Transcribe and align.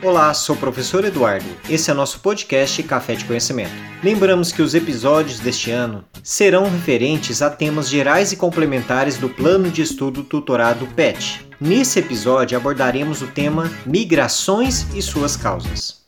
Olá, 0.00 0.32
sou 0.32 0.54
o 0.54 0.58
professor 0.58 1.04
Eduardo. 1.04 1.44
Esse 1.68 1.90
é 1.90 1.94
nosso 1.94 2.20
podcast 2.20 2.80
Café 2.84 3.16
de 3.16 3.24
Conhecimento. 3.24 3.72
Lembramos 4.00 4.52
que 4.52 4.62
os 4.62 4.72
episódios 4.72 5.40
deste 5.40 5.72
ano 5.72 6.04
serão 6.22 6.70
referentes 6.70 7.42
a 7.42 7.50
temas 7.50 7.88
gerais 7.88 8.30
e 8.30 8.36
complementares 8.36 9.18
do 9.18 9.28
Plano 9.28 9.68
de 9.68 9.82
Estudo 9.82 10.22
Tutorado 10.22 10.86
PET. 10.94 11.44
Nesse 11.60 11.98
episódio 11.98 12.56
abordaremos 12.56 13.22
o 13.22 13.26
tema 13.26 13.68
Migrações 13.84 14.86
e 14.94 15.02
suas 15.02 15.36
causas. 15.36 16.02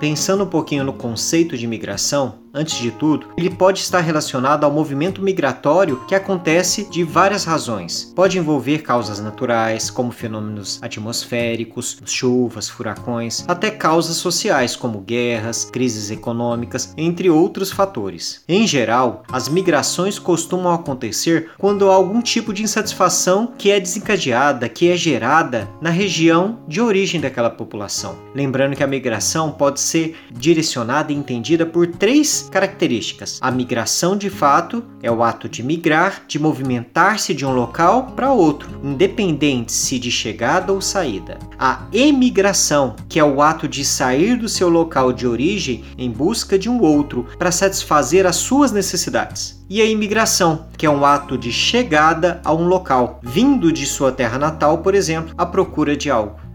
Pensando 0.00 0.42
um 0.42 0.48
pouquinho 0.48 0.82
no 0.82 0.92
conceito 0.92 1.56
de 1.56 1.66
migração, 1.68 2.40
Antes 2.52 2.78
de 2.78 2.90
tudo, 2.90 3.28
ele 3.36 3.50
pode 3.50 3.80
estar 3.80 4.00
relacionado 4.00 4.64
ao 4.64 4.72
movimento 4.72 5.22
migratório 5.22 6.02
que 6.06 6.14
acontece 6.14 6.88
de 6.90 7.04
várias 7.04 7.44
razões. 7.44 8.12
Pode 8.16 8.38
envolver 8.38 8.78
causas 8.78 9.20
naturais, 9.20 9.90
como 9.90 10.10
fenômenos 10.10 10.78
atmosféricos, 10.82 11.98
chuvas, 12.06 12.68
furacões, 12.68 13.44
até 13.46 13.70
causas 13.70 14.16
sociais, 14.16 14.74
como 14.74 15.00
guerras, 15.00 15.66
crises 15.66 16.10
econômicas, 16.10 16.94
entre 16.96 17.28
outros 17.28 17.70
fatores. 17.70 18.42
Em 18.48 18.66
geral, 18.66 19.22
as 19.30 19.48
migrações 19.48 20.18
costumam 20.18 20.72
acontecer 20.72 21.50
quando 21.58 21.90
há 21.90 21.94
algum 21.94 22.22
tipo 22.22 22.52
de 22.52 22.62
insatisfação 22.62 23.52
que 23.58 23.70
é 23.70 23.78
desencadeada, 23.78 24.68
que 24.68 24.90
é 24.90 24.96
gerada 24.96 25.68
na 25.80 25.90
região 25.90 26.60
de 26.66 26.80
origem 26.80 27.20
daquela 27.20 27.50
população. 27.50 28.16
Lembrando 28.34 28.76
que 28.76 28.82
a 28.82 28.86
migração 28.86 29.52
pode 29.52 29.80
ser 29.80 30.16
direcionada 30.30 31.12
e 31.12 31.16
entendida 31.16 31.66
por 31.66 31.86
três 31.86 32.37
características. 32.42 33.38
A 33.40 33.50
migração 33.50 34.16
de 34.16 34.28
fato 34.28 34.84
é 35.02 35.10
o 35.10 35.22
ato 35.22 35.48
de 35.48 35.62
migrar, 35.62 36.22
de 36.26 36.38
movimentar-se 36.38 37.34
de 37.34 37.46
um 37.46 37.52
local 37.52 38.12
para 38.14 38.32
outro, 38.32 38.80
independente 38.82 39.72
se 39.72 39.98
de 39.98 40.10
chegada 40.10 40.72
ou 40.72 40.80
saída. 40.80 41.38
A 41.58 41.86
emigração, 41.92 42.96
que 43.08 43.18
é 43.18 43.24
o 43.24 43.40
ato 43.40 43.66
de 43.66 43.84
sair 43.84 44.36
do 44.36 44.48
seu 44.48 44.68
local 44.68 45.12
de 45.12 45.26
origem 45.26 45.84
em 45.96 46.10
busca 46.10 46.58
de 46.58 46.68
um 46.68 46.80
outro 46.80 47.26
para 47.38 47.50
satisfazer 47.50 48.26
as 48.26 48.36
suas 48.36 48.72
necessidades 48.72 49.58
e 49.70 49.82
a 49.82 49.84
imigração, 49.84 50.66
que 50.76 50.86
é 50.86 50.90
um 50.90 51.04
ato 51.04 51.36
de 51.36 51.52
chegada 51.52 52.40
a 52.44 52.54
um 52.54 52.66
local, 52.66 53.20
vindo 53.22 53.70
de 53.70 53.84
sua 53.84 54.10
terra 54.10 54.38
natal, 54.38 54.78
por 54.78 54.94
exemplo, 54.94 55.34
à 55.36 55.44
procura 55.44 55.96
de 55.96 56.10
algo. 56.10 56.47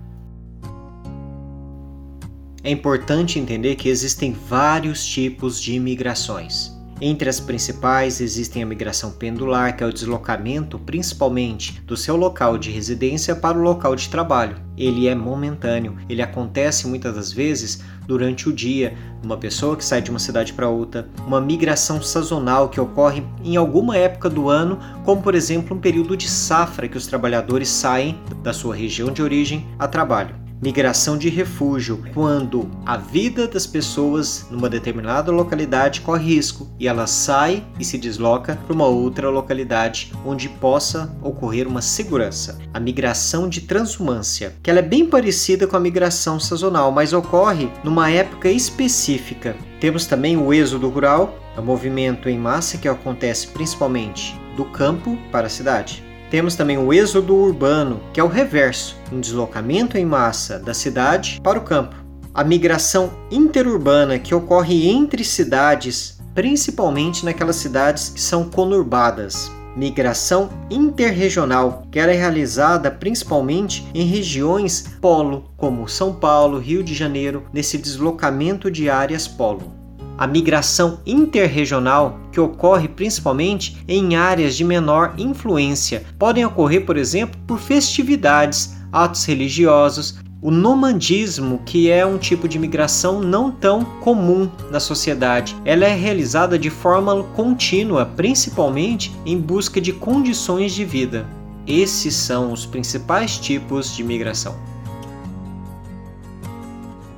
É 2.63 2.71
importante 2.71 3.37
entender 3.37 3.75
que 3.75 3.89
existem 3.89 4.31
vários 4.31 5.05
tipos 5.05 5.61
de 5.61 5.73
imigrações. 5.73 6.71
Entre 7.01 7.27
as 7.27 7.37
principais 7.37 8.21
existem 8.21 8.63
a 8.63 8.65
migração 8.65 9.11
pendular, 9.11 9.75
que 9.75 9.83
é 9.83 9.87
o 9.87 9.91
deslocamento 9.91 10.79
principalmente 10.79 11.81
do 11.81 11.97
seu 11.97 12.15
local 12.15 12.57
de 12.57 12.71
residência 12.71 13.35
para 13.35 13.57
o 13.57 13.61
local 13.61 13.97
de 13.97 14.07
trabalho. 14.07 14.55
Ele 14.77 15.09
é 15.09 15.13
momentâneo, 15.13 15.97
ele 16.07 16.21
acontece 16.21 16.87
muitas 16.87 17.13
das 17.13 17.33
vezes 17.33 17.81
durante 18.07 18.47
o 18.47 18.53
dia, 18.53 18.95
uma 19.21 19.35
pessoa 19.35 19.75
que 19.75 19.83
sai 19.83 20.01
de 20.01 20.09
uma 20.09 20.19
cidade 20.19 20.53
para 20.53 20.69
outra, 20.69 21.09
uma 21.27 21.41
migração 21.41 22.01
sazonal 22.01 22.69
que 22.69 22.79
ocorre 22.79 23.23
em 23.43 23.57
alguma 23.57 23.97
época 23.97 24.29
do 24.29 24.47
ano, 24.47 24.79
como 25.03 25.21
por 25.21 25.35
exemplo 25.35 25.75
um 25.75 25.81
período 25.81 26.15
de 26.15 26.29
safra 26.29 26.87
que 26.87 26.97
os 26.97 27.07
trabalhadores 27.07 27.67
saem 27.67 28.17
da 28.41 28.53
sua 28.53 28.73
região 28.73 29.11
de 29.11 29.21
origem 29.21 29.67
a 29.77 29.85
trabalho 29.85 30.42
migração 30.61 31.17
de 31.17 31.29
refúgio, 31.29 32.03
quando 32.13 32.69
a 32.85 32.97
vida 32.97 33.47
das 33.47 33.67
pessoas 33.67 34.47
numa 34.49 34.69
determinada 34.69 35.31
localidade 35.31 36.01
corre 36.01 36.35
risco 36.35 36.69
e 36.79 36.87
ela 36.87 37.07
sai 37.07 37.63
e 37.79 37.85
se 37.85 37.97
desloca 37.97 38.55
para 38.55 38.73
uma 38.73 38.85
outra 38.85 39.29
localidade 39.29 40.13
onde 40.25 40.47
possa 40.47 41.15
ocorrer 41.21 41.67
uma 41.67 41.81
segurança. 41.81 42.59
A 42.73 42.79
migração 42.79 43.49
de 43.49 43.61
transumância, 43.61 44.55
que 44.63 44.69
ela 44.69 44.79
é 44.79 44.83
bem 44.83 45.05
parecida 45.05 45.67
com 45.67 45.75
a 45.75 45.79
migração 45.79 46.39
sazonal, 46.39 46.91
mas 46.91 47.13
ocorre 47.13 47.69
numa 47.83 48.09
época 48.09 48.49
específica. 48.49 49.55
Temos 49.79 50.05
também 50.05 50.37
o 50.37 50.53
êxodo 50.53 50.89
rural, 50.89 51.37
é 51.55 51.59
um 51.59 51.65
movimento 51.65 52.29
em 52.29 52.37
massa 52.37 52.77
que 52.77 52.87
acontece 52.87 53.47
principalmente 53.47 54.39
do 54.55 54.65
campo 54.65 55.17
para 55.31 55.47
a 55.47 55.49
cidade. 55.49 56.02
Temos 56.33 56.55
também 56.55 56.79
o 56.79 56.91
êxodo 56.91 57.35
urbano, 57.35 58.01
que 58.11 58.19
é 58.19 58.23
o 58.23 58.27
reverso, 58.27 58.97
um 59.11 59.21
deslocamento 59.21 59.99
em 59.99 60.03
massa 60.03 60.57
da 60.57 60.73
cidade 60.73 61.39
para 61.43 61.59
o 61.59 61.63
campo. 61.63 61.95
A 62.33 62.43
migração 62.43 63.13
interurbana, 63.29 64.17
que 64.17 64.33
ocorre 64.33 64.89
entre 64.89 65.23
cidades, 65.23 66.19
principalmente 66.33 67.23
naquelas 67.23 67.57
cidades 67.57 68.09
que 68.09 68.19
são 68.19 68.49
conurbadas. 68.49 69.51
Migração 69.77 70.49
interregional, 70.71 71.83
que 71.91 71.99
era 71.99 72.13
realizada 72.13 72.89
principalmente 72.89 73.87
em 73.93 74.03
regiões 74.03 74.87
polo, 74.99 75.51
como 75.55 75.87
São 75.87 76.15
Paulo, 76.15 76.57
Rio 76.57 76.83
de 76.83 76.95
Janeiro, 76.95 77.43
nesse 77.53 77.77
deslocamento 77.77 78.71
de 78.71 78.89
áreas 78.89 79.27
polo 79.27 79.82
a 80.17 80.27
migração 80.27 80.99
interregional, 81.05 82.19
que 82.31 82.39
ocorre 82.39 82.87
principalmente 82.87 83.83
em 83.87 84.15
áreas 84.15 84.55
de 84.55 84.63
menor 84.63 85.13
influência, 85.17 86.03
podem 86.17 86.45
ocorrer, 86.45 86.85
por 86.85 86.97
exemplo, 86.97 87.39
por 87.47 87.59
festividades, 87.59 88.75
atos 88.91 89.25
religiosos, 89.25 90.19
o 90.41 90.51
nomandismo, 90.51 91.61
que 91.65 91.89
é 91.89 92.05
um 92.05 92.17
tipo 92.17 92.49
de 92.49 92.59
migração 92.59 93.21
não 93.21 93.49
tão 93.49 93.85
comum 94.01 94.49
na 94.69 94.79
sociedade. 94.79 95.55
Ela 95.63 95.85
é 95.85 95.95
realizada 95.95 96.59
de 96.59 96.69
forma 96.69 97.23
contínua, 97.35 98.05
principalmente 98.05 99.13
em 99.25 99.39
busca 99.39 99.79
de 99.79 99.93
condições 99.93 100.73
de 100.73 100.83
vida. 100.83 101.25
Esses 101.65 102.13
são 102.13 102.51
os 102.51 102.65
principais 102.65 103.37
tipos 103.37 103.95
de 103.95 104.03
migração 104.03 104.72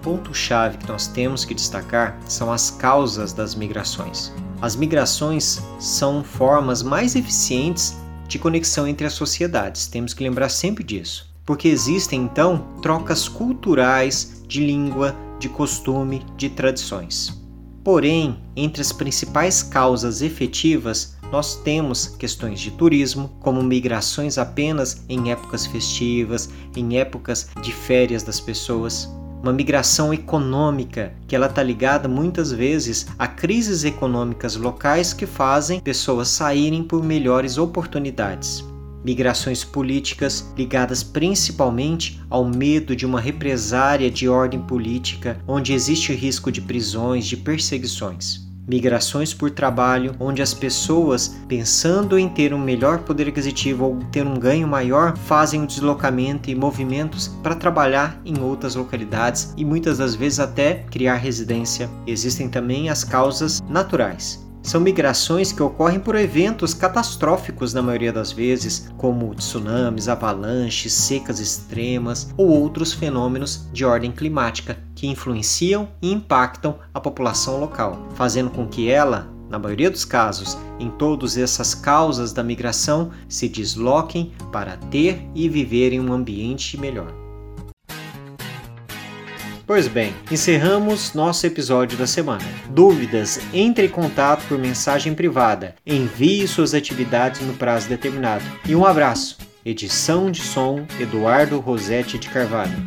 ponto-chave 0.05 0.77
que 0.77 0.87
nós 0.87 1.07
temos 1.07 1.43
que 1.43 1.55
destacar 1.55 2.19
são 2.27 2.53
as 2.53 2.69
causas 2.69 3.33
das 3.33 3.55
migrações. 3.55 4.31
As 4.61 4.75
migrações 4.75 5.59
são 5.79 6.23
formas 6.23 6.83
mais 6.83 7.15
eficientes 7.15 7.97
de 8.27 8.37
conexão 8.37 8.87
entre 8.87 9.07
as 9.07 9.13
sociedades, 9.13 9.87
temos 9.87 10.13
que 10.13 10.23
lembrar 10.23 10.49
sempre 10.49 10.83
disso, 10.83 11.33
porque 11.43 11.67
existem 11.67 12.21
então 12.21 12.67
trocas 12.83 13.27
culturais, 13.27 14.43
de 14.47 14.63
língua, 14.63 15.15
de 15.39 15.49
costume, 15.49 16.23
de 16.37 16.49
tradições. 16.49 17.41
Porém, 17.83 18.39
entre 18.55 18.81
as 18.81 18.91
principais 18.91 19.63
causas 19.63 20.21
efetivas, 20.21 21.15
nós 21.31 21.55
temos 21.55 22.07
questões 22.07 22.59
de 22.59 22.69
turismo, 22.69 23.29
como 23.39 23.61
migrações 23.63 24.37
apenas 24.37 25.03
em 25.09 25.31
épocas 25.31 25.65
festivas, 25.65 26.49
em 26.75 26.99
épocas 26.99 27.49
de 27.61 27.71
férias 27.71 28.21
das 28.23 28.39
pessoas, 28.39 29.09
uma 29.45 29.53
migração 29.53 30.11
econômica, 30.11 31.13
que 31.27 31.35
ela 31.35 31.45
está 31.45 31.61
ligada 31.61 32.07
muitas 32.07 32.51
vezes 32.51 33.05
a 33.19 33.27
crises 33.27 33.83
econômicas 33.83 34.55
locais 34.55 35.13
que 35.13 35.27
fazem 35.27 35.79
pessoas 35.79 36.29
saírem 36.29 36.83
por 36.83 37.03
melhores 37.03 37.59
oportunidades. 37.59 38.65
Migrações 39.03 39.63
políticas 39.63 40.51
ligadas 40.57 41.03
principalmente 41.03 42.19
ao 42.27 42.43
medo 42.43 42.95
de 42.95 43.05
uma 43.05 43.21
represária 43.21 44.09
de 44.09 44.27
ordem 44.27 44.59
política, 44.59 45.37
onde 45.47 45.73
existe 45.73 46.11
risco 46.11 46.51
de 46.51 46.59
prisões, 46.59 47.27
de 47.27 47.37
perseguições 47.37 48.44
migrações 48.67 49.33
por 49.33 49.51
trabalho, 49.51 50.15
onde 50.19 50.41
as 50.41 50.53
pessoas, 50.53 51.35
pensando 51.47 52.17
em 52.17 52.29
ter 52.29 52.53
um 52.53 52.59
melhor 52.59 52.99
poder 52.99 53.27
aquisitivo 53.27 53.85
ou 53.85 53.99
ter 54.11 54.25
um 54.25 54.39
ganho 54.39 54.67
maior, 54.67 55.17
fazem 55.17 55.63
o 55.63 55.67
deslocamento 55.67 56.49
e 56.49 56.55
movimentos 56.55 57.27
para 57.41 57.55
trabalhar 57.55 58.19
em 58.25 58.39
outras 58.39 58.75
localidades 58.75 59.53
e 59.57 59.65
muitas 59.65 59.97
das 59.97 60.15
vezes 60.15 60.39
até 60.39 60.85
criar 60.89 61.15
residência. 61.15 61.89
Existem 62.05 62.49
também 62.49 62.89
as 62.89 63.03
causas 63.03 63.61
naturais, 63.69 64.44
são 64.65 64.81
migrações 64.81 65.51
que 65.51 65.61
ocorrem 65.61 65.99
por 65.99 66.15
eventos 66.15 66.73
catastróficos 66.73 67.71
na 67.71 67.83
maioria 67.83 68.11
das 68.11 68.31
vezes, 68.31 68.91
como 68.97 69.33
tsunamis, 69.35 70.09
avalanches, 70.09 70.91
secas 70.91 71.39
extremas 71.39 72.33
ou 72.35 72.47
outros 72.47 72.91
fenômenos 72.91 73.69
de 73.71 73.85
ordem 73.85 74.11
climática 74.11 74.79
que 74.95 75.05
influenciam 75.05 75.87
e 76.01 76.11
impactam 76.11 76.79
a 76.91 76.99
população 76.99 77.59
local, 77.59 78.09
fazendo 78.15 78.49
com 78.49 78.67
que 78.67 78.89
ela, 78.89 79.29
na 79.51 79.59
maioria 79.59 79.91
dos 79.91 80.03
casos, 80.03 80.57
em 80.79 80.89
todas 80.89 81.37
essas 81.37 81.75
causas 81.75 82.33
da 82.33 82.43
migração, 82.43 83.11
se 83.29 83.47
desloquem 83.47 84.33
para 84.51 84.77
ter 84.77 85.21
e 85.35 85.47
viver 85.47 85.93
em 85.93 85.99
um 85.99 86.11
ambiente 86.11 86.75
melhor. 86.75 87.24
Pois 89.67 89.87
bem, 89.87 90.13
encerramos 90.29 91.15
nosso 91.15 91.47
episódio 91.47 91.97
da 91.97 92.05
semana. 92.05 92.43
Dúvidas? 92.69 93.39
Entre 93.51 93.87
em 93.87 93.89
contato 93.89 94.45
por 94.47 94.59
mensagem 94.59 95.15
privada. 95.15 95.73
Envie 95.83 96.47
suas 96.47 96.75
atividades 96.75 97.41
no 97.41 97.53
prazo 97.53 97.89
determinado. 97.89 98.43
E 98.67 98.75
um 98.75 98.85
abraço. 98.85 99.39
Edição 99.65 100.29
de 100.29 100.41
som 100.41 100.85
Eduardo 100.99 101.59
Rosetti 101.59 102.19
de 102.19 102.29
Carvalho. 102.29 102.77